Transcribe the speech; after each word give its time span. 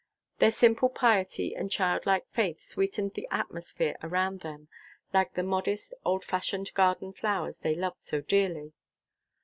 Their 0.39 0.49
simple 0.49 0.89
piety 0.89 1.55
and 1.55 1.69
childlike 1.69 2.25
faith 2.31 2.59
sweetened 2.63 3.13
the 3.13 3.27
atmosphere 3.29 3.95
around 4.01 4.39
them, 4.39 4.67
like 5.13 5.35
the 5.35 5.43
modest, 5.43 5.93
old 6.03 6.23
fashioned 6.23 6.73
garden 6.73 7.13
flowers 7.13 7.59
they 7.59 7.75
loved 7.75 8.01
so 8.01 8.19
dearly. 8.19 8.73